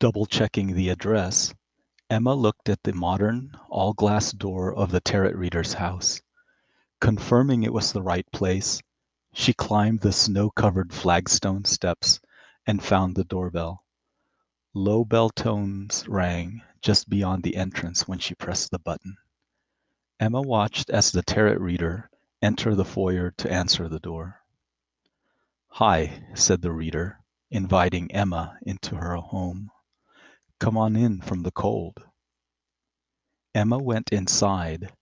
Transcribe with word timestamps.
Double-checking 0.00 0.74
the 0.74 0.88
address, 0.88 1.52
Emma 2.08 2.34
looked 2.34 2.70
at 2.70 2.82
the 2.84 2.92
modern, 2.94 3.52
all-glass 3.68 4.32
door 4.32 4.74
of 4.74 4.90
the 4.90 5.00
tarot 5.00 5.32
reader's 5.32 5.74
house. 5.74 6.22
Confirming 7.02 7.64
it 7.64 7.72
was 7.74 7.92
the 7.92 8.00
right 8.00 8.24
place, 8.32 8.80
she 9.34 9.52
climbed 9.52 10.00
the 10.00 10.10
snow-covered 10.10 10.90
flagstone 10.90 11.66
steps 11.66 12.18
and 12.66 12.82
found 12.82 13.14
the 13.14 13.24
doorbell. 13.24 13.84
Low 14.72 15.04
bell 15.04 15.28
tones 15.28 16.08
rang 16.08 16.62
just 16.80 17.10
beyond 17.10 17.42
the 17.42 17.56
entrance 17.56 18.08
when 18.08 18.18
she 18.18 18.34
pressed 18.34 18.70
the 18.70 18.78
button. 18.78 19.18
Emma 20.18 20.40
watched 20.40 20.88
as 20.88 21.12
the 21.12 21.22
tarot 21.22 21.56
reader 21.56 22.08
entered 22.40 22.76
the 22.76 22.86
foyer 22.86 23.32
to 23.32 23.52
answer 23.52 23.86
the 23.86 24.00
door. 24.00 24.40
Hi, 25.68 26.22
said 26.34 26.62
the 26.62 26.72
reader, 26.72 27.20
inviting 27.50 28.10
Emma 28.12 28.56
into 28.62 28.96
her 28.96 29.14
home. 29.16 29.70
Come 30.60 30.76
on 30.76 30.94
in 30.94 31.22
from 31.22 31.42
the 31.42 31.50
cold. 31.50 32.04
Emma 33.54 33.78
went 33.78 34.10
inside. 34.12 34.92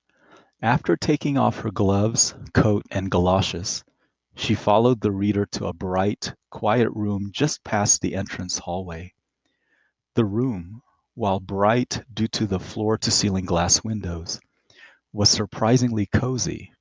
After 0.62 0.96
taking 0.96 1.36
off 1.36 1.58
her 1.60 1.72
gloves, 1.72 2.32
coat, 2.54 2.84
and 2.92 3.10
galoshes, 3.10 3.82
she 4.36 4.54
followed 4.54 5.00
the 5.00 5.10
reader 5.10 5.46
to 5.46 5.66
a 5.66 5.72
bright, 5.72 6.32
quiet 6.50 6.90
room 6.92 7.30
just 7.32 7.64
past 7.64 8.00
the 8.00 8.14
entrance 8.14 8.58
hallway. 8.58 9.12
The 10.14 10.24
room, 10.24 10.80
while 11.14 11.40
bright 11.40 12.02
due 12.14 12.28
to 12.28 12.46
the 12.46 12.60
floor-to-ceiling 12.60 13.44
glass 13.44 13.82
windows, 13.82 14.40
was 15.12 15.28
surprisingly 15.28 16.06
cozy. 16.06 16.72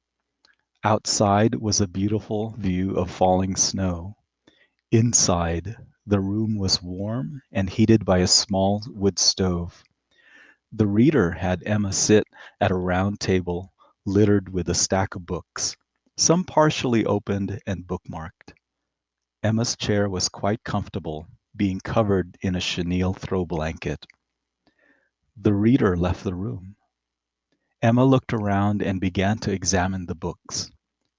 Outside 0.83 1.55
was 1.55 1.81
a 1.81 1.87
beautiful 1.87 2.55
view 2.59 2.91
of 2.91 3.09
falling 3.09 3.55
snow. 3.55 4.17
Inside, 4.91 5.75
the 6.07 6.19
room 6.21 6.57
was 6.57 6.81
warm 6.81 7.41
and 7.51 7.69
heated 7.69 8.05
by 8.05 8.19
a 8.19 8.27
small 8.27 8.81
wood 8.87 9.19
stove. 9.19 9.83
The 10.71 10.87
reader 10.87 11.31
had 11.31 11.63
Emma 11.65 11.91
sit 11.91 12.23
at 12.61 12.71
a 12.71 12.75
round 12.75 13.19
table 13.19 13.73
littered 14.05 14.47
with 14.47 14.69
a 14.69 14.73
stack 14.73 15.15
of 15.15 15.25
books, 15.25 15.75
some 16.15 16.45
partially 16.45 17.05
opened 17.05 17.59
and 17.67 17.85
bookmarked. 17.85 18.53
Emma's 19.43 19.75
chair 19.75 20.09
was 20.09 20.29
quite 20.29 20.63
comfortable, 20.63 21.27
being 21.57 21.81
covered 21.81 22.37
in 22.41 22.55
a 22.55 22.61
chenille 22.61 23.13
throw 23.13 23.45
blanket. 23.45 24.05
The 25.35 25.53
reader 25.53 25.97
left 25.97 26.23
the 26.23 26.33
room. 26.33 26.77
Emma 27.81 28.05
looked 28.05 28.31
around 28.31 28.81
and 28.81 29.01
began 29.01 29.39
to 29.39 29.51
examine 29.51 30.05
the 30.05 30.15
books, 30.15 30.71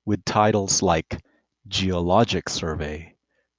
with 0.06 0.24
titles 0.24 0.80
like 0.80 1.22
Geologic 1.68 2.48
Survey, 2.48 3.14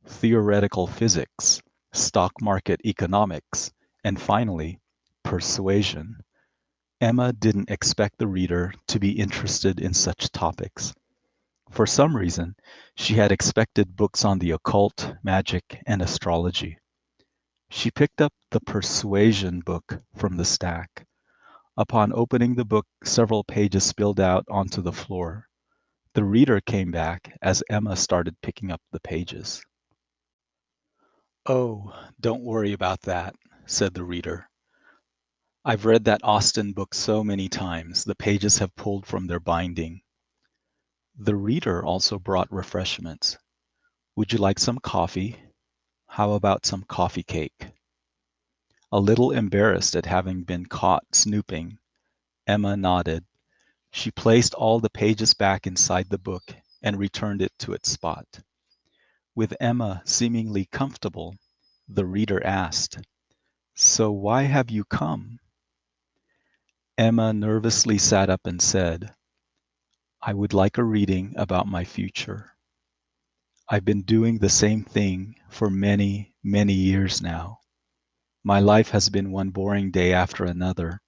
theoretical 0.06 0.88
physics, 0.88 1.62
stock 1.94 2.34
market 2.42 2.80
economics, 2.86 3.72
and 4.04 4.20
finally, 4.20 4.80
persuasion. 5.24 6.18
Emma 7.02 7.32
didn't 7.34 7.70
expect 7.70 8.18
the 8.18 8.28
reader 8.28 8.74
to 8.88 9.00
be 9.00 9.20
interested 9.20 9.80
in 9.80 9.94
such 9.94 10.32
topics. 10.32 10.94
For 11.72 11.86
some 11.86 12.16
reason, 12.16 12.56
she 12.96 13.14
had 13.14 13.32
expected 13.32 13.96
books 13.96 14.26
on 14.26 14.40
the 14.40 14.52
occult, 14.52 15.14
magic, 15.24 15.82
and 15.86 16.02
astrology. 16.02 16.78
She 17.70 17.92
picked 17.92 18.22
up 18.22 18.34
the 18.50 18.60
persuasion 18.60 19.60
book 19.60 20.02
from 20.16 20.38
the 20.38 20.46
stack. 20.46 21.06
Upon 21.78 22.12
opening 22.12 22.56
the 22.56 22.66
book, 22.66 22.88
several 23.04 23.44
pages 23.44 23.84
spilled 23.86 24.20
out 24.20 24.44
onto 24.50 24.82
the 24.82 24.92
floor. 24.92 25.48
The 26.14 26.24
reader 26.24 26.60
came 26.60 26.92
back 26.92 27.38
as 27.42 27.64
Emma 27.70 27.96
started 27.96 28.42
picking 28.42 28.72
up 28.72 28.82
the 28.92 29.00
pages. 29.00 29.64
Oh, 31.46 31.94
don't 32.20 32.44
worry 32.44 32.74
about 32.74 33.02
that, 33.04 33.36
said 33.66 33.94
the 33.94 34.04
reader. 34.04 34.50
I've 35.66 35.86
read 35.86 36.06
that 36.06 36.24
Austen 36.24 36.74
book 36.74 36.94
so 36.94 37.24
many 37.24 37.50
times, 37.50 38.04
the 38.04 38.16
pages 38.16 38.60
have 38.60 38.76
pulled 38.76 39.06
from 39.06 39.28
their 39.28 39.40
binding. 39.40 40.02
The 41.18 41.36
reader 41.36 41.84
also 41.84 42.20
brought 42.20 42.52
refreshments. 42.52 43.38
Would 44.16 44.32
you 44.34 44.40
like 44.40 44.60
some 44.60 44.80
coffee? 44.80 45.38
How 46.08 46.32
about 46.32 46.66
some 46.66 46.84
coffee 46.84 47.24
cake? 47.24 47.68
A 48.92 49.00
little 49.00 49.32
embarrassed 49.32 49.96
at 49.96 50.06
having 50.06 50.44
been 50.44 50.66
caught 50.66 51.04
snooping, 51.14 51.78
Emma 52.48 52.76
nodded. 52.78 53.26
She 53.92 54.12
placed 54.12 54.54
all 54.54 54.80
the 54.80 54.90
pages 54.90 55.34
back 55.34 55.68
inside 55.68 56.10
the 56.10 56.18
book 56.18 56.44
and 56.82 56.98
returned 56.98 57.42
it 57.42 57.54
to 57.60 57.74
its 57.74 57.90
spot. 57.90 58.26
With 59.36 59.56
Emma 59.60 60.02
seemingly 60.06 60.66
comfortable, 60.66 61.38
the 61.88 62.06
reader 62.06 62.44
asked, 62.44 62.98
So 63.76 64.12
why 64.12 64.44
have 64.44 64.72
you 64.72 64.84
come? 64.84 65.40
Emma 66.98 67.32
nervously 67.32 68.00
sat 68.00 68.32
up 68.32 68.48
and 68.48 68.60
said, 68.60 69.14
I 70.20 70.34
would 70.34 70.54
like 70.54 70.80
a 70.80 70.84
reading 70.84 71.36
about 71.38 71.68
my 71.68 71.86
future. 71.86 72.56
I've 73.70 73.86
been 73.86 74.02
doing 74.02 74.40
the 74.40 74.50
same 74.50 74.84
thing 74.84 75.36
for 75.50 75.70
many, 75.70 76.34
many 76.44 76.74
years 76.74 77.22
now. 77.22 77.60
My 78.44 78.60
life 78.60 78.90
has 78.90 79.10
been 79.10 79.32
one 79.32 79.52
boring 79.52 79.92
day 79.92 80.12
after 80.12 80.44
another. 80.44 81.02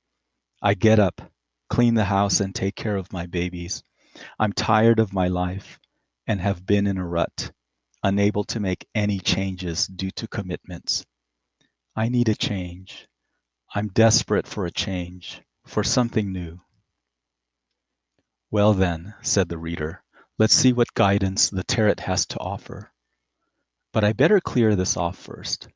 I 0.62 0.76
get 0.76 1.00
up, 1.00 1.32
clean 1.70 1.96
the 1.96 2.06
house, 2.06 2.40
and 2.40 2.54
take 2.54 2.76
care 2.76 2.98
of 2.98 3.12
my 3.12 3.26
babies. 3.26 3.84
I'm 4.38 4.54
tired 4.54 5.00
of 5.00 5.12
my 5.12 5.28
life 5.28 5.80
and 6.28 6.40
have 6.40 6.68
been 6.68 6.86
in 6.86 7.00
a 7.00 7.08
rut 7.08 7.52
unable 8.04 8.44
to 8.44 8.60
make 8.60 8.88
any 8.96 9.20
changes 9.20 9.86
due 9.86 10.12
to 10.12 10.28
commitments. 10.28 11.06
I 11.96 12.10
need 12.10 12.30
a 12.30 12.36
change. 12.36 13.08
I'm 13.76 13.90
desperate 13.90 14.48
for 14.48 14.66
a 14.66 14.72
change, 14.72 15.42
for 15.66 15.84
something 15.84 16.32
new. 16.32 16.60
Well 18.50 18.74
then, 18.74 19.14
said 19.22 19.50
the 19.50 19.58
reader, 19.58 20.04
let's 20.40 20.54
see 20.54 20.74
what 20.74 20.94
guidance 20.94 21.50
the 21.50 21.64
tarot 21.64 21.96
has 22.00 22.26
to 22.28 22.40
offer. 22.40 22.92
But 23.94 24.04
I 24.04 24.14
better 24.14 24.42
clear 24.42 24.76
this 24.76 24.98
off 24.98 25.18
first. 25.18 25.68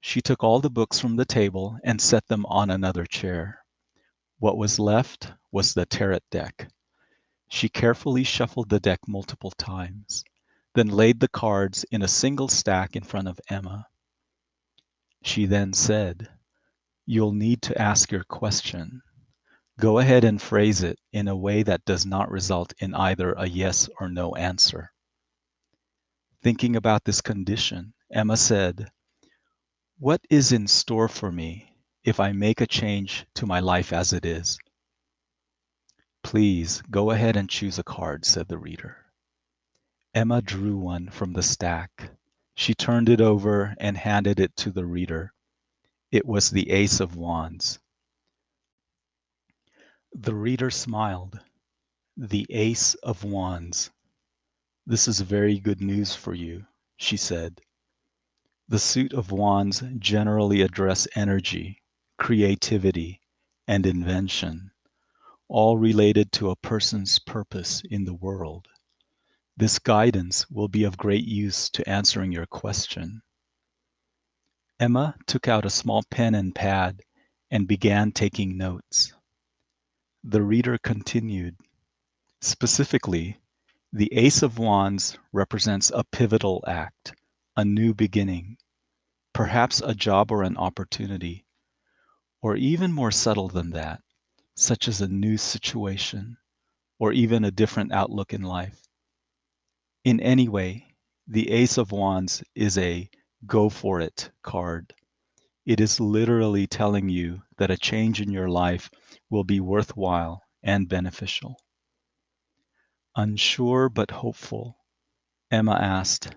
She 0.00 0.20
took 0.20 0.44
all 0.44 0.60
the 0.60 0.70
books 0.70 0.98
from 0.98 1.16
the 1.16 1.24
table 1.24 1.78
and 1.84 2.00
set 2.00 2.26
them 2.26 2.44
on 2.46 2.70
another 2.70 3.06
chair. 3.06 3.64
What 4.38 4.58
was 4.58 4.78
left 4.78 5.32
was 5.52 5.72
the 5.72 5.86
tarot 5.86 6.18
deck. 6.30 6.68
She 7.48 7.68
carefully 7.68 8.24
shuffled 8.24 8.68
the 8.68 8.80
deck 8.80 9.00
multiple 9.06 9.52
times 9.52 10.24
then 10.74 10.88
laid 10.88 11.20
the 11.20 11.28
cards 11.28 11.84
in 11.90 12.02
a 12.02 12.08
single 12.08 12.48
stack 12.48 12.96
in 12.96 13.02
front 13.02 13.28
of 13.28 13.40
Emma. 13.48 13.86
She 15.22 15.46
then 15.46 15.72
said, 15.72 16.28
You'll 17.04 17.32
need 17.32 17.62
to 17.62 17.80
ask 17.80 18.10
your 18.10 18.24
question. 18.24 19.02
Go 19.78 19.98
ahead 19.98 20.24
and 20.24 20.40
phrase 20.40 20.82
it 20.82 20.98
in 21.12 21.28
a 21.28 21.36
way 21.36 21.62
that 21.62 21.84
does 21.84 22.06
not 22.06 22.30
result 22.30 22.72
in 22.78 22.94
either 22.94 23.32
a 23.32 23.48
yes 23.48 23.88
or 24.00 24.08
no 24.08 24.34
answer. 24.34 24.92
Thinking 26.42 26.76
about 26.76 27.04
this 27.04 27.20
condition, 27.20 27.94
Emma 28.10 28.36
said, 28.36 28.90
What 29.98 30.20
is 30.30 30.52
in 30.52 30.66
store 30.66 31.08
for 31.08 31.30
me 31.30 31.76
if 32.04 32.18
I 32.20 32.32
make 32.32 32.60
a 32.60 32.66
change 32.66 33.26
to 33.34 33.46
my 33.46 33.60
life 33.60 33.92
as 33.92 34.12
it 34.12 34.24
is? 34.24 34.58
Please 36.22 36.82
go 36.90 37.10
ahead 37.10 37.36
and 37.36 37.48
choose 37.48 37.78
a 37.78 37.84
card, 37.84 38.24
said 38.24 38.48
the 38.48 38.58
reader. 38.58 39.01
Emma 40.14 40.42
drew 40.42 40.76
one 40.76 41.08
from 41.08 41.32
the 41.32 41.42
stack. 41.42 42.10
She 42.54 42.74
turned 42.74 43.08
it 43.08 43.20
over 43.20 43.74
and 43.78 43.96
handed 43.96 44.40
it 44.40 44.54
to 44.56 44.70
the 44.70 44.84
reader. 44.84 45.32
It 46.10 46.26
was 46.26 46.50
the 46.50 46.70
Ace 46.70 47.00
of 47.00 47.16
Wands. 47.16 47.78
The 50.12 50.34
reader 50.34 50.70
smiled. 50.70 51.40
The 52.14 52.46
Ace 52.50 52.94
of 52.96 53.24
Wands. 53.24 53.90
This 54.86 55.08
is 55.08 55.20
very 55.20 55.58
good 55.58 55.80
news 55.80 56.14
for 56.14 56.34
you, 56.34 56.66
she 56.98 57.16
said. 57.16 57.62
The 58.68 58.78
suit 58.78 59.14
of 59.14 59.30
wands 59.32 59.82
generally 59.98 60.60
address 60.60 61.08
energy, 61.14 61.80
creativity, 62.18 63.22
and 63.66 63.86
invention, 63.86 64.72
all 65.48 65.78
related 65.78 66.32
to 66.32 66.50
a 66.50 66.56
person's 66.56 67.18
purpose 67.18 67.80
in 67.88 68.04
the 68.04 68.14
world. 68.14 68.68
This 69.56 69.78
guidance 69.78 70.50
will 70.50 70.68
be 70.68 70.84
of 70.84 70.96
great 70.96 71.24
use 71.24 71.68
to 71.70 71.88
answering 71.88 72.32
your 72.32 72.46
question. 72.46 73.22
Emma 74.80 75.14
took 75.26 75.46
out 75.46 75.66
a 75.66 75.70
small 75.70 76.02
pen 76.10 76.34
and 76.34 76.54
pad 76.54 77.02
and 77.50 77.68
began 77.68 78.12
taking 78.12 78.56
notes. 78.56 79.12
The 80.24 80.42
reader 80.42 80.78
continued. 80.78 81.56
Specifically, 82.40 83.38
the 83.92 84.12
Ace 84.14 84.42
of 84.42 84.58
Wands 84.58 85.18
represents 85.32 85.90
a 85.94 86.02
pivotal 86.04 86.64
act, 86.66 87.14
a 87.56 87.64
new 87.64 87.92
beginning, 87.92 88.56
perhaps 89.34 89.82
a 89.82 89.94
job 89.94 90.32
or 90.32 90.42
an 90.42 90.56
opportunity, 90.56 91.44
or 92.40 92.56
even 92.56 92.90
more 92.90 93.10
subtle 93.10 93.48
than 93.48 93.70
that, 93.70 94.02
such 94.56 94.88
as 94.88 95.02
a 95.02 95.08
new 95.08 95.36
situation, 95.36 96.38
or 96.98 97.12
even 97.12 97.44
a 97.44 97.50
different 97.50 97.92
outlook 97.92 98.32
in 98.32 98.42
life. 98.42 98.88
In 100.04 100.18
any 100.18 100.48
way, 100.48 100.96
the 101.28 101.50
Ace 101.50 101.78
of 101.78 101.92
Wands 101.92 102.42
is 102.56 102.76
a 102.76 103.08
go 103.46 103.68
for 103.68 104.00
it 104.00 104.32
card. 104.42 104.94
It 105.64 105.78
is 105.78 106.00
literally 106.00 106.66
telling 106.66 107.08
you 107.08 107.42
that 107.58 107.70
a 107.70 107.76
change 107.76 108.20
in 108.20 108.32
your 108.32 108.48
life 108.48 108.90
will 109.30 109.44
be 109.44 109.60
worthwhile 109.60 110.42
and 110.62 110.88
beneficial. 110.88 111.56
Unsure 113.14 113.88
but 113.88 114.10
hopeful, 114.10 114.76
Emma 115.52 115.74
asked, 115.74 116.34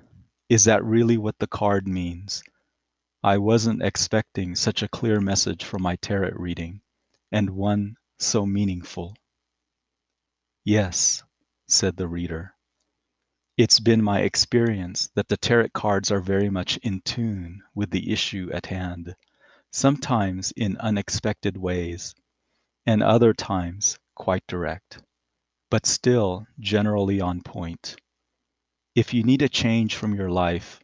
Is 0.47 0.65
that 0.65 0.83
really 0.83 1.17
what 1.17 1.39
the 1.39 1.47
card 1.47 1.87
means? 1.87 2.43
I 3.23 3.39
wasn't 3.39 3.81
expecting 3.81 4.55
such 4.55 4.83
a 4.83 4.89
clear 4.89 5.19
message 5.19 5.63
from 5.63 5.81
my 5.81 5.95
tarot 5.95 6.33
reading, 6.35 6.81
and 7.31 7.49
one 7.49 7.95
so 8.19 8.45
meaningful. 8.45 9.15
Yes, 10.63 11.23
said 11.67 11.97
the 11.97 12.07
reader. 12.07 12.54
It's 13.57 13.79
been 13.79 14.03
my 14.03 14.19
experience 14.19 15.09
that 15.15 15.29
the 15.29 15.37
tarot 15.37 15.69
cards 15.69 16.11
are 16.11 16.19
very 16.19 16.49
much 16.49 16.75
in 16.77 16.99
tune 17.01 17.63
with 17.73 17.89
the 17.89 18.11
issue 18.11 18.49
at 18.51 18.65
hand, 18.65 19.15
sometimes 19.71 20.51
in 20.57 20.75
unexpected 20.77 21.55
ways, 21.55 22.13
and 22.85 23.01
other 23.01 23.33
times 23.33 23.97
quite 24.13 24.45
direct, 24.47 25.01
but 25.69 25.85
still 25.85 26.45
generally 26.59 27.21
on 27.21 27.41
point. 27.41 27.95
If 28.93 29.13
you 29.13 29.23
need 29.23 29.41
a 29.41 29.47
change 29.47 29.95
from 29.95 30.15
your 30.15 30.29
life, 30.29 30.81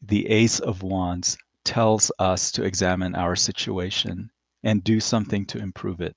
the 0.00 0.28
Ace 0.28 0.60
of 0.60 0.84
Wands 0.84 1.36
tells 1.64 2.12
us 2.20 2.52
to 2.52 2.62
examine 2.62 3.16
our 3.16 3.34
situation 3.34 4.30
and 4.62 4.84
do 4.84 5.00
something 5.00 5.46
to 5.46 5.58
improve 5.58 6.00
it. 6.00 6.14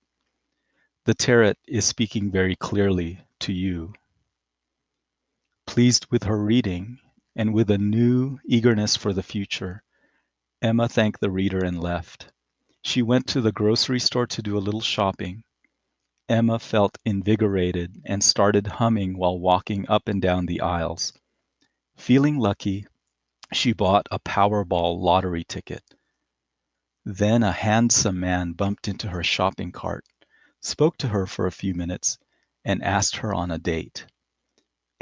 The 1.06 1.16
tarot 1.16 1.56
is 1.68 1.86
speaking 1.86 2.30
very 2.30 2.56
clearly 2.56 3.20
to 3.40 3.52
you. 3.52 3.94
Pleased 5.72 6.06
with 6.12 6.24
her 6.24 6.38
reading 6.44 7.00
and 7.34 7.54
with 7.54 7.72
a 7.72 7.78
new 7.78 8.38
eagerness 8.44 8.98
for 8.98 9.14
the 9.14 9.24
future, 9.24 9.82
Emma 10.62 10.90
thanked 10.90 11.22
the 11.22 11.32
reader 11.32 11.64
and 11.64 11.82
left. 11.82 12.30
She 12.82 13.02
went 13.02 13.26
to 13.28 13.40
the 13.40 13.54
grocery 13.54 14.02
store 14.02 14.28
to 14.28 14.42
do 14.42 14.58
a 14.58 14.60
little 14.60 14.82
shopping. 14.82 15.46
Emma 16.28 16.60
felt 16.60 16.98
invigorated 17.06 18.02
and 18.04 18.22
started 18.22 18.68
humming 18.68 19.18
while 19.18 19.40
walking 19.40 19.88
up 19.88 20.10
and 20.10 20.22
down 20.22 20.46
the 20.46 20.60
aisles. 20.60 21.14
Feeling 21.96 22.38
lucky, 22.38 22.86
she 23.54 23.72
bought 23.72 24.08
a 24.12 24.20
Powerball 24.20 25.00
lottery 25.00 25.46
ticket. 25.46 25.84
Then 27.06 27.44
a 27.44 27.54
handsome 27.54 28.20
man 28.20 28.52
bumped 28.52 28.90
into 28.90 29.08
her 29.08 29.24
shopping 29.24 29.72
cart, 29.72 30.04
spoke 30.60 30.98
to 30.98 31.08
her 31.08 31.26
for 31.26 31.48
a 31.48 31.52
few 31.54 31.74
minutes, 31.74 32.18
and 32.66 32.84
asked 32.84 33.16
her 33.16 33.34
on 33.34 33.52
a 33.52 33.58
date. 33.58 34.06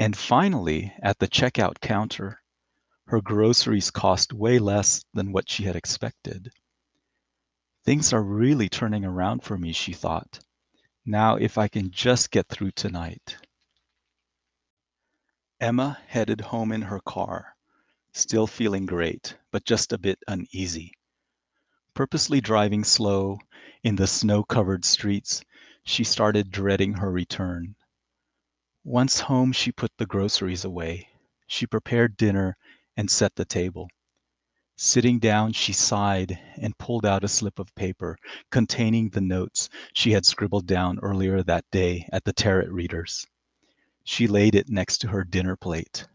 And 0.00 0.16
finally, 0.16 0.94
at 1.02 1.18
the 1.18 1.28
checkout 1.28 1.78
counter, 1.82 2.40
her 3.08 3.20
groceries 3.20 3.90
cost 3.90 4.32
way 4.32 4.58
less 4.58 5.04
than 5.12 5.30
what 5.30 5.50
she 5.50 5.64
had 5.64 5.76
expected. 5.76 6.50
Things 7.84 8.10
are 8.14 8.22
really 8.22 8.70
turning 8.70 9.04
around 9.04 9.44
for 9.44 9.58
me, 9.58 9.74
she 9.74 9.92
thought. 9.92 10.40
Now, 11.04 11.36
if 11.36 11.58
I 11.58 11.68
can 11.68 11.90
just 11.90 12.30
get 12.30 12.48
through 12.48 12.70
tonight. 12.70 13.36
Emma 15.60 15.98
headed 16.06 16.40
home 16.40 16.72
in 16.72 16.80
her 16.80 17.00
car, 17.00 17.54
still 18.14 18.46
feeling 18.46 18.86
great, 18.86 19.36
but 19.50 19.66
just 19.66 19.92
a 19.92 19.98
bit 19.98 20.18
uneasy. 20.26 20.94
Purposely 21.92 22.40
driving 22.40 22.84
slow 22.84 23.38
in 23.82 23.96
the 23.96 24.06
snow 24.06 24.44
covered 24.44 24.86
streets, 24.86 25.44
she 25.84 26.04
started 26.04 26.50
dreading 26.50 26.94
her 26.94 27.12
return. 27.12 27.76
Once 28.84 29.20
home, 29.20 29.52
she 29.52 29.70
put 29.70 29.94
the 29.98 30.06
groceries 30.06 30.64
away. 30.64 31.06
She 31.46 31.66
prepared 31.66 32.16
dinner 32.16 32.56
and 32.96 33.10
set 33.10 33.34
the 33.34 33.44
table. 33.44 33.88
Sitting 34.76 35.18
down, 35.18 35.52
she 35.52 35.74
sighed 35.74 36.38
and 36.56 36.78
pulled 36.78 37.04
out 37.04 37.22
a 37.22 37.28
slip 37.28 37.58
of 37.58 37.74
paper 37.74 38.16
containing 38.50 39.10
the 39.10 39.20
notes 39.20 39.68
she 39.92 40.12
had 40.12 40.24
scribbled 40.24 40.66
down 40.66 40.98
earlier 41.00 41.42
that 41.42 41.70
day 41.70 42.08
at 42.10 42.24
the 42.24 42.32
tarot 42.32 42.68
readers. 42.68 43.26
She 44.02 44.26
laid 44.26 44.54
it 44.54 44.70
next 44.70 44.98
to 45.02 45.08
her 45.08 45.24
dinner 45.24 45.56
plate. 45.56 46.06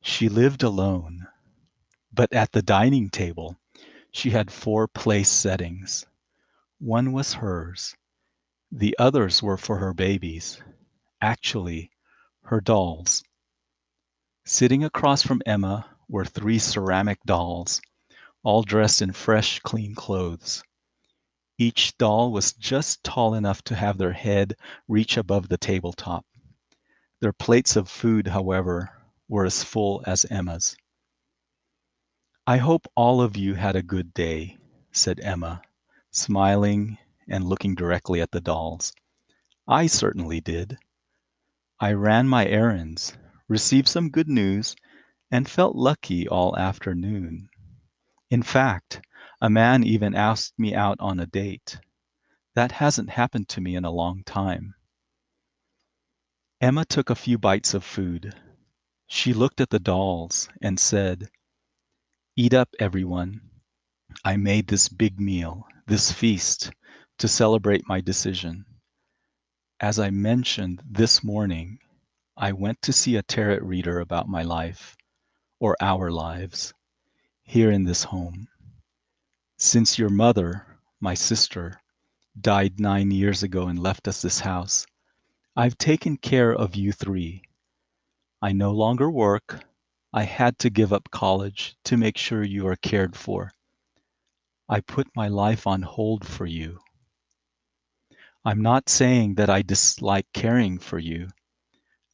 She 0.00 0.30
lived 0.30 0.62
alone, 0.62 1.26
but 2.10 2.32
at 2.32 2.52
the 2.52 2.62
dining 2.62 3.10
table, 3.10 3.58
she 4.10 4.30
had 4.30 4.50
four 4.50 4.88
place 4.88 5.28
settings. 5.28 6.06
One 6.78 7.12
was 7.12 7.34
hers, 7.34 7.94
the 8.72 8.96
others 8.98 9.42
were 9.42 9.58
for 9.58 9.76
her 9.78 9.92
babies, 9.92 10.62
actually, 11.20 11.90
her 12.42 12.60
dolls. 12.60 13.22
Sitting 14.44 14.84
across 14.84 15.22
from 15.22 15.42
Emma 15.44 15.86
were 16.08 16.24
three 16.24 16.58
ceramic 16.58 17.18
dolls, 17.24 17.80
all 18.42 18.62
dressed 18.62 19.02
in 19.02 19.12
fresh, 19.12 19.60
clean 19.60 19.94
clothes. 19.94 20.62
Each 21.58 21.96
doll 21.98 22.30
was 22.30 22.52
just 22.52 23.02
tall 23.02 23.34
enough 23.34 23.62
to 23.64 23.74
have 23.74 23.98
their 23.98 24.12
head 24.12 24.54
reach 24.86 25.16
above 25.16 25.48
the 25.48 25.58
tabletop. 25.58 26.24
Their 27.20 27.32
plates 27.32 27.74
of 27.74 27.88
food, 27.88 28.28
however, 28.28 28.90
were 29.28 29.44
as 29.44 29.64
full 29.64 30.02
as 30.06 30.24
Emma's. 30.24 30.76
I 32.46 32.56
hope 32.58 32.86
all 32.94 33.20
of 33.20 33.36
you 33.36 33.54
had 33.54 33.76
a 33.76 33.82
good 33.82 34.14
day, 34.14 34.56
said 34.92 35.20
Emma, 35.20 35.60
smiling 36.12 36.96
and 37.28 37.44
looking 37.44 37.74
directly 37.74 38.22
at 38.22 38.30
the 38.30 38.40
dolls. 38.40 38.94
I 39.66 39.86
certainly 39.86 40.40
did. 40.40 40.78
I 41.80 41.92
ran 41.92 42.28
my 42.28 42.44
errands, 42.44 43.16
received 43.46 43.86
some 43.86 44.10
good 44.10 44.28
news, 44.28 44.74
and 45.30 45.48
felt 45.48 45.76
lucky 45.76 46.26
all 46.26 46.56
afternoon. 46.56 47.48
In 48.30 48.42
fact, 48.42 49.00
a 49.40 49.48
man 49.48 49.84
even 49.84 50.14
asked 50.14 50.58
me 50.58 50.74
out 50.74 50.98
on 50.98 51.20
a 51.20 51.26
date. 51.26 51.78
That 52.54 52.72
hasn't 52.72 53.10
happened 53.10 53.48
to 53.50 53.60
me 53.60 53.76
in 53.76 53.84
a 53.84 53.92
long 53.92 54.24
time. 54.24 54.74
Emma 56.60 56.84
took 56.84 57.10
a 57.10 57.14
few 57.14 57.38
bites 57.38 57.74
of 57.74 57.84
food. 57.84 58.34
She 59.06 59.32
looked 59.32 59.60
at 59.60 59.70
the 59.70 59.78
dolls 59.78 60.48
and 60.60 60.80
said, 60.80 61.28
Eat 62.34 62.54
up, 62.54 62.68
everyone. 62.80 63.40
I 64.24 64.36
made 64.36 64.66
this 64.66 64.88
big 64.88 65.20
meal, 65.20 65.68
this 65.86 66.10
feast, 66.10 66.72
to 67.18 67.28
celebrate 67.28 67.86
my 67.86 68.00
decision. 68.00 68.64
As 69.80 70.00
I 70.00 70.10
mentioned 70.10 70.82
this 70.84 71.22
morning, 71.22 71.78
I 72.36 72.50
went 72.50 72.82
to 72.82 72.92
see 72.92 73.14
a 73.14 73.22
tarot 73.22 73.58
reader 73.60 74.00
about 74.00 74.28
my 74.28 74.42
life, 74.42 74.96
or 75.60 75.76
our 75.80 76.10
lives, 76.10 76.74
here 77.44 77.70
in 77.70 77.84
this 77.84 78.02
home. 78.02 78.48
Since 79.56 79.96
your 79.96 80.08
mother, 80.08 80.66
my 80.98 81.14
sister, 81.14 81.80
died 82.40 82.80
nine 82.80 83.12
years 83.12 83.44
ago 83.44 83.68
and 83.68 83.78
left 83.78 84.08
us 84.08 84.20
this 84.20 84.40
house, 84.40 84.84
I've 85.54 85.78
taken 85.78 86.16
care 86.16 86.52
of 86.52 86.74
you 86.74 86.90
three. 86.90 87.42
I 88.42 88.50
no 88.50 88.72
longer 88.72 89.08
work. 89.08 89.64
I 90.12 90.24
had 90.24 90.58
to 90.58 90.70
give 90.70 90.92
up 90.92 91.08
college 91.12 91.76
to 91.84 91.96
make 91.96 92.18
sure 92.18 92.42
you 92.42 92.66
are 92.66 92.74
cared 92.74 93.14
for. 93.14 93.52
I 94.68 94.80
put 94.80 95.14
my 95.14 95.28
life 95.28 95.68
on 95.68 95.82
hold 95.82 96.26
for 96.26 96.46
you. 96.46 96.80
I'm 98.44 98.62
not 98.62 98.88
saying 98.88 99.34
that 99.34 99.50
I 99.50 99.62
dislike 99.62 100.26
caring 100.32 100.78
for 100.78 100.98
you. 100.98 101.28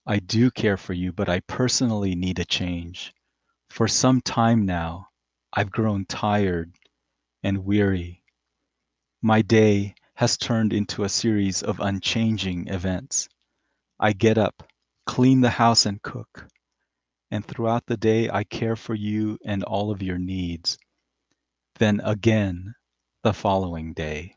I 0.06 0.18
do 0.18 0.50
care 0.50 0.76
for 0.76 0.92
you, 0.92 1.12
but 1.12 1.28
I 1.28 1.40
personally 1.40 2.14
need 2.14 2.38
a 2.38 2.44
change. 2.44 3.14
For 3.70 3.88
some 3.88 4.20
time 4.20 4.66
now, 4.66 5.08
I've 5.52 5.70
grown 5.70 6.04
tired 6.06 6.72
and 7.42 7.64
weary. 7.64 8.22
My 9.22 9.42
day 9.42 9.94
has 10.14 10.36
turned 10.36 10.72
into 10.72 11.04
a 11.04 11.08
series 11.08 11.62
of 11.62 11.80
unchanging 11.80 12.68
events. 12.68 13.28
I 13.98 14.12
get 14.12 14.38
up, 14.38 14.68
clean 15.06 15.40
the 15.40 15.50
house, 15.50 15.86
and 15.86 16.02
cook. 16.02 16.46
And 17.30 17.44
throughout 17.44 17.86
the 17.86 17.96
day, 17.96 18.30
I 18.30 18.44
care 18.44 18.76
for 18.76 18.94
you 18.94 19.38
and 19.44 19.62
all 19.62 19.90
of 19.90 20.02
your 20.02 20.18
needs. 20.18 20.78
Then 21.78 22.00
again, 22.04 22.74
the 23.22 23.32
following 23.32 23.92
day. 23.92 24.36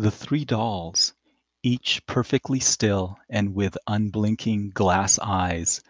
The 0.00 0.10
three 0.10 0.46
dolls 0.46 1.12
each 1.62 2.00
perfectly 2.06 2.58
still 2.58 3.18
and 3.28 3.54
with 3.54 3.76
unblinking 3.86 4.70
glass 4.70 5.18
eyes, 5.18 5.82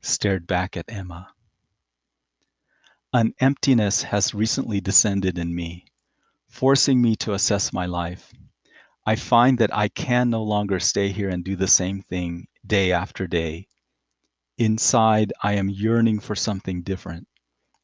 stared 0.00 0.46
back 0.46 0.74
at 0.78 0.86
Emma. 0.88 1.28
An 3.12 3.34
emptiness 3.40 4.04
has 4.04 4.32
recently 4.32 4.80
descended 4.80 5.36
in 5.36 5.54
me, 5.54 5.84
forcing 6.48 7.02
me 7.02 7.14
to 7.16 7.34
assess 7.34 7.70
my 7.70 7.84
life. 7.84 8.32
I 9.04 9.16
find 9.16 9.58
that 9.58 9.76
I 9.76 9.88
can 9.88 10.30
no 10.30 10.42
longer 10.42 10.80
stay 10.80 11.12
here 11.12 11.28
and 11.28 11.44
do 11.44 11.54
the 11.54 11.68
same 11.68 12.00
thing 12.00 12.48
day 12.66 12.90
after 12.90 13.26
day. 13.26 13.68
Inside, 14.56 15.30
I 15.42 15.56
am 15.56 15.68
yearning 15.68 16.20
for 16.20 16.34
something 16.34 16.80
different 16.80 17.28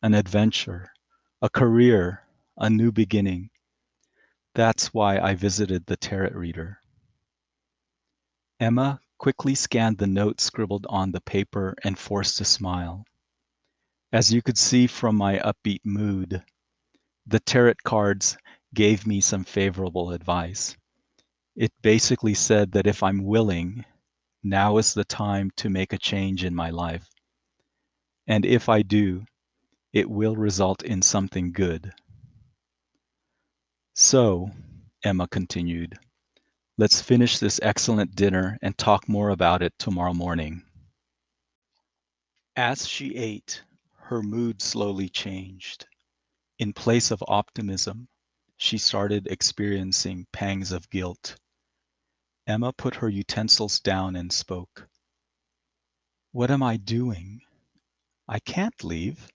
an 0.01 0.15
adventure, 0.15 0.95
a 1.43 1.51
career, 1.51 2.23
a 2.57 2.71
new 2.71 2.91
beginning. 2.91 3.51
That's 4.55 4.95
why 4.95 5.19
I 5.19 5.35
visited 5.35 5.87
the 5.87 5.97
tarot 5.97 6.31
reader. 6.31 6.79
Emma 8.61 9.01
quickly 9.19 9.55
scanned 9.55 9.99
the 9.99 10.07
note 10.07 10.41
scribbled 10.41 10.87
on 10.89 11.11
the 11.11 11.21
paper 11.21 11.75
and 11.83 11.99
forced 11.99 12.41
a 12.41 12.45
smile. 12.45 13.05
As 14.13 14.33
you 14.33 14.43
could 14.43 14.57
see 14.57 14.87
from 14.87 15.17
my 15.17 15.39
upbeat 15.39 15.85
mood, 15.85 16.45
the 17.27 17.41
tarot 17.41 17.75
cards 17.83 18.37
gave 18.75 19.07
me 19.07 19.21
some 19.21 19.43
favorable 19.43 20.13
advice. 20.13 20.77
It 21.57 21.73
basically 21.83 22.35
said 22.35 22.73
that 22.73 22.87
if 22.87 23.03
I'm 23.03 23.25
willing, 23.25 23.85
now 24.43 24.79
is 24.79 24.95
the 24.95 25.05
time 25.05 25.51
to 25.57 25.69
make 25.69 25.93
a 25.93 25.99
change 25.99 26.45
in 26.45 26.55
my 26.55 26.71
life. 26.71 27.09
And 28.27 28.45
if 28.45 28.69
I 28.69 28.83
do, 28.83 29.25
it 29.93 30.09
will 30.09 30.37
result 30.37 30.83
in 30.85 31.03
something 31.03 31.51
good. 31.51 31.93
So, 33.97 34.51
Emma 35.05 35.29
continued, 35.29 35.97
let's 36.79 37.01
finish 37.01 37.39
this 37.39 37.61
excellent 37.63 38.17
dinner 38.17 38.59
and 38.61 38.77
talk 38.77 39.09
more 39.09 39.29
about 39.29 39.63
it 39.63 39.73
tomorrow 39.79 40.13
morning. 40.13 40.65
As 42.57 42.89
she 42.89 43.15
ate, 43.15 43.63
her 43.93 44.21
mood 44.21 44.61
slowly 44.61 45.09
changed. 45.09 45.87
In 46.59 46.73
place 46.73 47.13
of 47.13 47.23
optimism, 47.29 48.09
she 48.57 48.79
started 48.79 49.29
experiencing 49.29 50.27
pangs 50.33 50.73
of 50.73 50.91
guilt. 50.91 51.37
Emma 52.49 52.73
put 52.73 52.97
her 52.97 53.09
utensils 53.09 53.79
down 53.79 54.17
and 54.17 54.33
spoke. 54.33 54.89
What 56.33 56.51
am 56.51 56.65
I 56.65 56.79
doing? 56.79 57.43
I 58.27 58.41
can't 58.41 58.83
leave. 58.83 59.29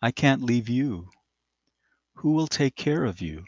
I 0.00 0.12
can't 0.12 0.42
leave 0.42 0.68
you. 0.68 1.10
Who 2.18 2.34
will 2.34 2.46
take 2.46 2.76
care 2.76 3.04
of 3.04 3.20
you? 3.20 3.44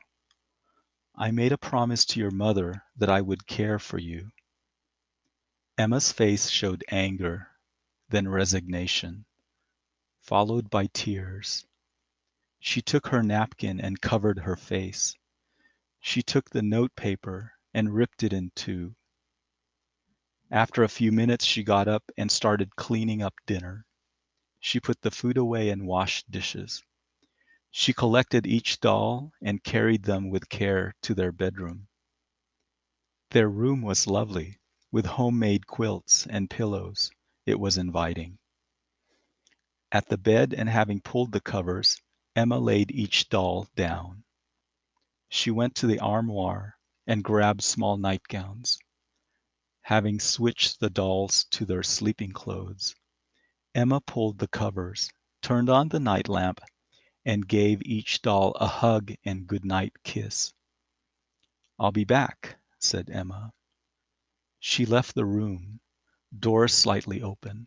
I 1.19 1.31
made 1.31 1.53
a 1.53 1.57
promise 1.57 2.05
to 2.07 2.21
your 2.21 2.31
mother 2.31 2.85
that 2.97 3.09
I 3.09 3.23
would 3.23 3.47
care 3.47 3.79
for 3.79 3.99
you. 3.99 4.33
Emma's 5.79 6.13
face 6.13 6.51
showed 6.51 6.85
anger, 6.91 7.49
then 8.11 8.29
resignation, 8.29 9.25
followed 10.21 10.69
by 10.69 10.89
tears. 10.93 11.65
She 12.61 12.83
took 12.83 13.07
her 13.07 13.23
napkin 13.23 13.81
and 13.81 13.99
covered 14.01 14.41
her 14.41 14.57
face. 14.57 15.15
She 16.01 16.23
took 16.23 16.51
the 16.51 16.61
note 16.61 16.95
paper 16.97 17.55
and 17.73 17.95
ripped 17.95 18.23
it 18.23 18.35
in 18.35 18.51
two. 18.55 18.95
After 20.51 20.83
a 20.83 20.89
few 20.89 21.13
minutes, 21.13 21.47
she 21.47 21.63
got 21.65 21.89
up 21.89 22.11
and 22.19 22.31
started 22.31 22.77
cleaning 22.77 23.23
up 23.23 23.35
dinner. 23.47 23.87
She 24.61 24.81
put 24.81 25.01
the 25.01 25.11
food 25.11 25.39
away 25.39 25.71
and 25.71 25.87
washed 25.87 26.31
dishes. 26.31 26.83
She 27.79 27.93
collected 27.93 28.47
each 28.47 28.81
doll 28.81 29.33
and 29.43 29.63
carried 29.63 30.05
them 30.05 30.31
with 30.31 30.49
care 30.49 30.95
to 31.03 31.15
their 31.15 31.31
bedroom. 31.31 31.89
Their 33.33 33.51
room 33.51 33.83
was 33.83 34.07
lovely, 34.07 34.57
with 34.91 35.05
homemade 35.05 35.67
quilts 35.67 36.27
and 36.27 36.49
pillows. 36.49 37.11
It 37.45 37.61
was 37.61 37.77
inviting. 37.77 38.39
At 39.93 40.09
the 40.09 40.17
bed 40.17 40.55
and 40.55 40.71
having 40.71 41.03
pulled 41.03 41.33
the 41.33 41.41
covers, 41.43 42.01
Emma 42.35 42.59
laid 42.59 42.91
each 42.93 43.29
doll 43.29 43.69
down. 43.77 44.25
She 45.29 45.51
went 45.51 45.75
to 45.75 45.87
the 45.87 45.99
armoire 46.01 46.79
and 47.07 47.23
grabbed 47.23 47.63
small 47.63 47.99
nightgowns. 47.99 48.79
Having 49.83 50.21
switched 50.21 50.81
the 50.81 50.89
dolls 50.89 51.45
to 51.51 51.67
their 51.67 51.83
sleeping 51.83 52.33
clothes, 52.33 52.95
Emma 53.75 54.01
pulled 54.01 54.39
the 54.39 54.49
covers, 54.49 55.11
turned 55.43 55.69
on 55.69 55.91
the 55.91 56.01
night 56.01 56.27
lamp, 56.27 56.63
and 57.27 57.49
gave 57.49 57.83
each 57.83 58.23
doll 58.23 58.53
a 58.53 58.69
hug 58.69 59.13
and 59.25 59.49
goodnight 59.49 59.93
kiss. 60.05 60.55
I'll 61.77 61.91
be 61.91 62.05
back, 62.05 62.57
said 62.79 63.11
Emma. 63.11 63.53
She 64.61 64.87
left 64.87 65.17
the 65.17 65.25
room, 65.25 65.81
door 66.39 66.69
slightly 66.69 67.21
open. 67.21 67.67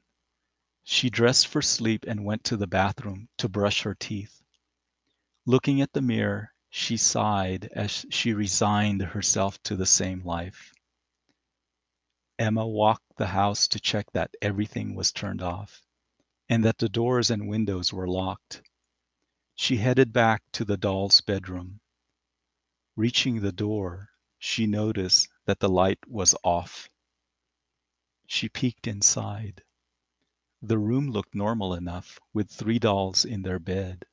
She 0.83 1.09
dressed 1.09 1.47
for 1.47 1.61
sleep 1.61 2.05
and 2.07 2.23
went 2.23 2.45
to 2.45 2.57
the 2.57 2.67
bathroom 2.67 3.27
to 3.37 3.49
brush 3.49 3.81
her 3.81 3.93
teeth. 3.93 4.41
Looking 5.45 5.81
at 5.81 5.91
the 5.91 6.01
mirror, 6.01 6.53
she 6.69 6.95
sighed 6.95 7.65
as 7.73 8.05
she 8.09 8.33
resigned 8.33 9.01
herself 9.01 9.61
to 9.63 9.75
the 9.75 9.85
same 9.85 10.23
life. 10.23 10.73
Emma 12.39 12.65
walked 12.65 13.17
the 13.17 13.27
house 13.27 13.67
to 13.67 13.79
check 13.81 14.09
that 14.13 14.33
everything 14.41 14.95
was 14.95 15.11
turned 15.11 15.41
off 15.41 15.81
and 16.47 16.63
that 16.63 16.77
the 16.77 16.87
doors 16.87 17.29
and 17.29 17.49
windows 17.49 17.91
were 17.91 18.07
locked. 18.07 18.61
She 19.61 19.75
headed 19.75 20.13
back 20.13 20.41
to 20.53 20.63
the 20.63 20.77
doll's 20.77 21.19
bedroom. 21.19 21.81
Reaching 22.95 23.41
the 23.41 23.51
door, 23.51 24.11
she 24.37 24.65
noticed 24.65 25.27
that 25.47 25.59
the 25.59 25.67
light 25.67 25.99
was 26.07 26.33
off. 26.45 26.87
She 28.25 28.47
peeked 28.47 28.87
inside. 28.87 29.65
The 30.61 30.77
room 30.77 31.09
looked 31.11 31.35
normal 31.35 31.73
enough 31.73 32.19
with 32.31 32.49
three 32.49 32.79
dolls 32.79 33.25
in 33.25 33.41
their 33.41 33.59
bed. 33.59 34.05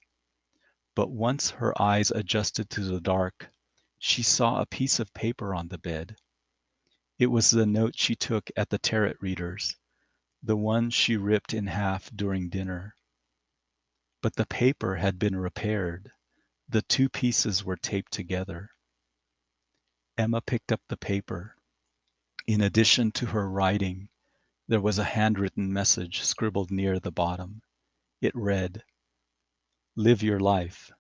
But 0.96 1.12
once 1.12 1.50
her 1.50 1.80
eyes 1.80 2.10
adjusted 2.10 2.68
to 2.70 2.80
the 2.80 3.00
dark, 3.00 3.48
she 4.00 4.24
saw 4.24 4.60
a 4.60 4.66
piece 4.66 4.98
of 4.98 5.14
paper 5.14 5.54
on 5.54 5.68
the 5.68 5.78
bed. 5.78 6.16
It 7.20 7.28
was 7.28 7.52
the 7.52 7.66
note 7.66 7.96
she 7.96 8.16
took 8.16 8.50
at 8.56 8.70
the 8.70 8.78
tarot 8.78 9.14
readers, 9.20 9.76
the 10.42 10.56
one 10.56 10.90
she 10.90 11.16
ripped 11.16 11.54
in 11.54 11.68
half 11.68 12.10
during 12.16 12.48
dinner. 12.48 12.96
But 14.22 14.36
the 14.36 14.46
paper 14.46 14.96
had 14.96 15.18
been 15.18 15.36
repaired. 15.36 16.10
The 16.68 16.82
two 16.82 17.08
pieces 17.08 17.64
were 17.64 17.76
taped 17.76 18.12
together. 18.12 18.70
Emma 20.18 20.40
picked 20.40 20.72
up 20.72 20.80
the 20.88 20.96
paper. 20.96 21.56
In 22.46 22.60
addition 22.60 23.12
to 23.12 23.26
her 23.26 23.48
writing, 23.48 24.08
there 24.68 24.80
was 24.80 24.98
a 24.98 25.04
handwritten 25.04 25.72
message 25.72 26.22
scribbled 26.22 26.70
near 26.70 26.98
the 26.98 27.12
bottom. 27.12 27.62
It 28.20 28.34
read, 28.34 28.82
Live 29.94 30.22
your 30.22 30.40
life. 30.40 30.90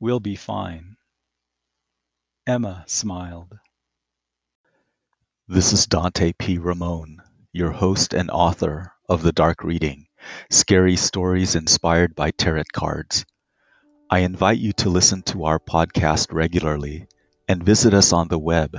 We'll 0.00 0.20
be 0.20 0.36
fine. 0.36 0.96
Emma 2.46 2.84
smiled. 2.86 3.58
This 5.46 5.72
is 5.72 5.86
Dante 5.86 6.32
P. 6.32 6.58
Ramon, 6.58 7.22
your 7.52 7.72
host 7.72 8.14
and 8.14 8.30
author 8.30 8.92
of 9.08 9.22
The 9.22 9.32
Dark 9.32 9.62
Reading 9.64 10.06
scary 10.50 10.96
stories 10.96 11.54
inspired 11.54 12.14
by 12.14 12.30
tarot 12.30 12.64
cards. 12.72 13.24
I 14.10 14.20
invite 14.20 14.58
you 14.58 14.72
to 14.74 14.90
listen 14.90 15.22
to 15.22 15.44
our 15.44 15.58
podcast 15.58 16.32
regularly 16.32 17.06
and 17.48 17.62
visit 17.62 17.94
us 17.94 18.12
on 18.12 18.28
the 18.28 18.38
web 18.38 18.76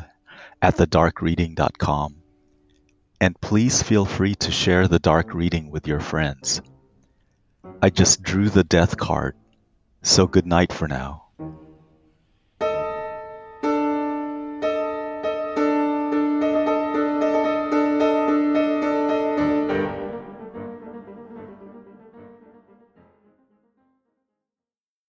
at 0.61 0.75
thedarkreading.com. 0.75 2.15
And 3.19 3.39
please 3.39 3.83
feel 3.83 4.05
free 4.05 4.35
to 4.35 4.51
share 4.51 4.87
the 4.87 4.99
dark 4.99 5.33
reading 5.33 5.71
with 5.71 5.87
your 5.87 5.99
friends. 5.99 6.61
I 7.81 7.89
just 7.89 8.23
drew 8.23 8.49
the 8.49 8.63
death 8.63 8.97
card, 8.97 9.35
so 10.01 10.27
good 10.27 10.45
night 10.45 10.73
for 10.73 10.87
now. 10.87 11.30